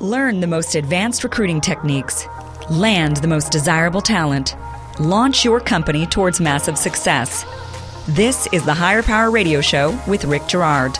[0.00, 2.26] Learn the most advanced recruiting techniques.
[2.70, 4.56] Land the most desirable talent.
[4.98, 7.44] Launch your company towards massive success.
[8.08, 10.96] This is the Hire Power Radio Show with Rick Girard.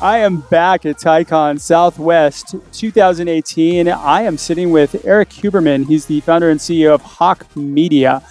[0.00, 3.86] I am back at TiECon Southwest 2018.
[3.86, 5.86] I am sitting with Erik Huberman.
[5.86, 8.24] He's the founder and CEO of Hawke Media.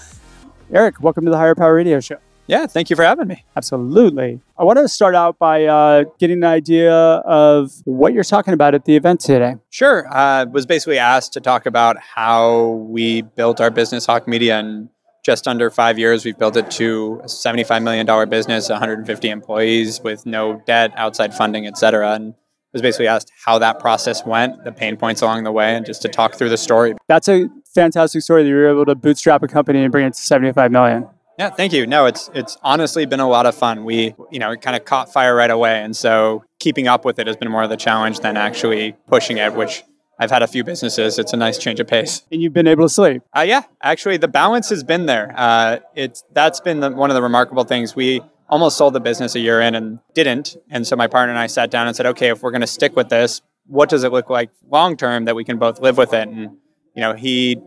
[0.73, 2.17] Eric, welcome to the Hire Power Radio Show.
[2.47, 3.43] Yeah, thank you for having me.
[3.55, 4.39] Absolutely.
[4.57, 8.75] I want to start out by uh, getting an idea of what you're talking about
[8.75, 9.55] at the event today.
[9.69, 10.07] Sure.
[10.13, 14.59] I uh, was basically asked to talk about how we built our business, Hawke Media,
[14.59, 14.89] in
[15.23, 16.23] just under five years.
[16.23, 21.65] We've built it to a $75 million business, 150 employees with no debt, outside funding,
[21.65, 22.13] et cetera.
[22.13, 22.35] And
[22.75, 26.01] was basically asked how that process went, the pain points along the way, and just
[26.01, 26.93] to talk through the story.
[27.07, 30.13] That's a fantastic story that you were able to bootstrap a company and bring it
[30.13, 31.07] to 75 million.
[31.37, 31.85] Yeah, thank you.
[31.85, 33.83] No, it's it's honestly been a lot of fun.
[33.83, 37.19] We, you know, it kind of caught fire right away, and so keeping up with
[37.19, 39.83] it has been more of the challenge than actually pushing it, which
[40.17, 41.19] I've had a few businesses.
[41.19, 42.23] It's a nice change of pace.
[42.31, 43.21] And you've been able to sleep.
[43.35, 45.33] Uh, yeah, actually, the balance has been there.
[45.35, 47.95] Uh, it's that's been the, one of the remarkable things.
[47.95, 51.39] We almost sold the business a year in and didn't, and so my partner and
[51.39, 54.03] I sat down and said, okay, if we're going to stick with this, what does
[54.03, 56.29] it look like long term that we can both live with it?
[56.29, 56.57] And
[56.95, 57.61] you know, he,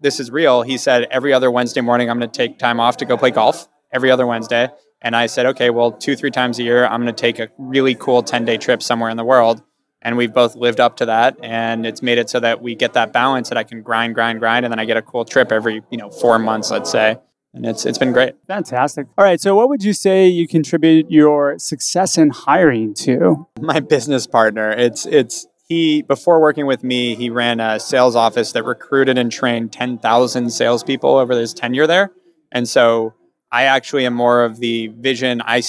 [0.00, 0.62] this is real.
[0.62, 3.30] He said, every other Wednesday morning, I'm going to take time off to go play
[3.30, 4.68] golf every other Wednesday.
[5.02, 7.48] And I said, okay, well, two, three times a year, I'm going to take a
[7.58, 9.62] really cool 10 day trip somewhere in the world.
[10.00, 11.36] And we've both lived up to that.
[11.42, 14.38] And it's made it so that we get that balance that I can grind, grind,
[14.38, 14.64] grind.
[14.64, 17.18] And then I get a cool trip every, you know, four months, let's say.
[17.54, 18.34] And it's, it's been great.
[18.46, 19.08] Fantastic.
[19.16, 19.40] All right.
[19.40, 23.48] So, what would you say you contribute your success in hiring to?
[23.60, 24.70] My business partner.
[24.70, 29.30] It's, it's, he before working with me he ran a sales office that recruited and
[29.30, 32.10] trained 10000 salespeople over his tenure there.
[32.50, 33.14] And so
[33.50, 35.62] i actually am more of the vision i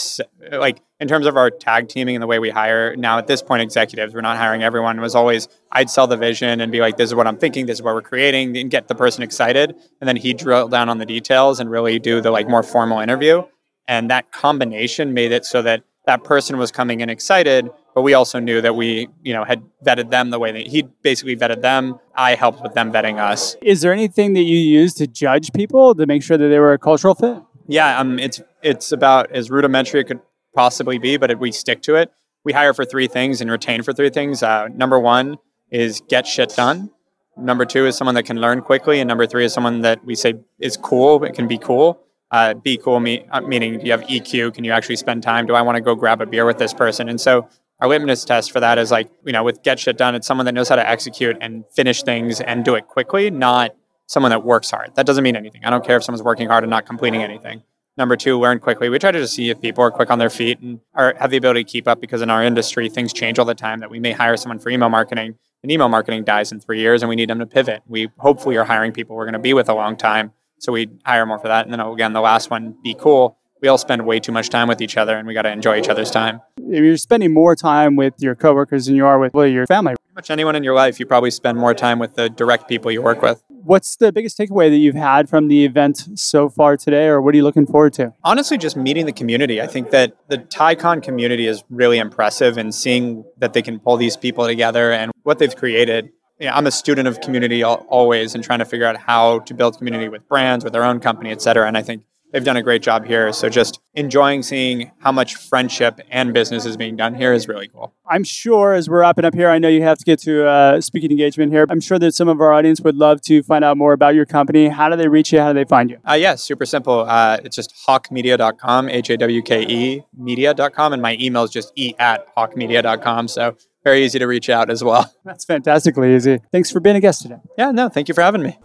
[0.52, 3.42] like in terms of our tag teaming and the way we hire now at this
[3.42, 4.98] point executives we're not hiring everyone.
[4.98, 7.66] It was always i'd sell the vision and be like this is what i'm thinking
[7.66, 9.76] this is what we're creating and get the person excited.
[10.00, 13.00] And then he'd drill down on the details and really do the like more formal
[13.00, 13.44] interview.
[13.88, 17.70] And that combination made it so that that person was coming in excited
[18.00, 20.84] but we also knew that we, you know, had vetted them the way that he
[21.02, 22.00] basically vetted them.
[22.16, 23.58] I helped with them vetting us.
[23.62, 26.72] Is there anything that you use to judge people to make sure that they were
[26.72, 27.44] a cultural fit?
[27.68, 30.22] Yeah, um, it's it's about as rudimentary it could
[30.56, 32.10] possibly be, but we stick to it.
[32.46, 34.44] We hire for three things and retain for three things.
[34.44, 35.36] Uh, number one
[35.70, 36.92] is get shit done.
[37.36, 40.16] Number two is someone that can learn quickly, and number three is someone that we
[40.16, 41.22] say is cool.
[41.26, 42.02] It can be cool.
[42.32, 44.54] Uh, be cool me, uh, meaning do you have EQ?
[44.54, 45.48] Can you actually spend time?
[45.48, 47.10] Do I want to go grab a beer with this person?
[47.10, 50.16] And so our litmus test for that is like, you know, with get shit done,
[50.16, 53.76] it's someone that knows how to execute and finish things and do it quickly, not
[54.06, 54.96] someone that works hard.
[54.96, 55.64] That doesn't mean anything.
[55.64, 57.64] I don't care if someone's working hard and not completing anything.
[57.96, 58.90] Number two, learn quickly.
[58.90, 61.32] We try to just see if people are quick on their feet and are, have
[61.32, 63.80] the ability to keep up because in our industry, things change all the time.
[63.80, 67.02] That we may hire someone for email marketing and email marketing dies in three years
[67.02, 67.84] and we need them to pivot.
[67.88, 70.32] We hopefully are hiring people we're going to be with a long time.
[70.60, 71.66] So we hire more for that.
[71.66, 74.50] And then oh, again, the last one, be cool we all spend way too much
[74.50, 76.42] time with each other and we got to enjoy each other's time.
[76.58, 79.96] If You're spending more time with your coworkers than you are with well, your family.
[79.96, 82.92] Pretty much anyone in your life, you probably spend more time with the direct people
[82.92, 83.44] you work with.
[83.48, 87.34] What's the biggest takeaway that you've had from the event so far today, or what
[87.34, 88.14] are you looking forward to?
[88.24, 89.62] Honestly, just meeting the community.
[89.62, 93.98] I think that the TiECon community is really impressive and seeing that they can pull
[93.98, 98.42] these people together and what they've created yeah, I'm a student of community always and
[98.42, 101.42] trying to figure out how to build community with brands, with their own company, et
[101.42, 101.68] cetera.
[101.68, 103.32] And I think they've done a great job here.
[103.34, 107.68] So just enjoying seeing how much friendship and business is being done here is really
[107.68, 107.94] cool.
[108.08, 110.82] I'm sure as we're wrapping up here, I know you have to get to uh,
[110.82, 111.66] speaking engagement here.
[111.70, 114.26] I'm sure that some of our audience would love to find out more about your
[114.26, 114.68] company.
[114.70, 115.40] How do they reach you?
[115.40, 115.98] How do they find you?
[116.10, 117.02] Uh, yeah, super simple.
[117.02, 120.94] Uh, it's just hawkemedia.com, H A W K E media.com.
[120.94, 123.28] And my email is just e at hawkemedia.com.
[123.28, 125.14] So very easy to reach out as well.
[125.26, 126.40] That's fantastically easy.
[126.52, 127.38] Thanks for being a guest today.
[127.58, 128.58] Yeah, no, thank you for having me.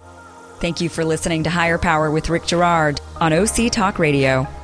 [0.64, 4.63] Thank you for listening to Hire Power with Rick Girard on OC Talk Radio.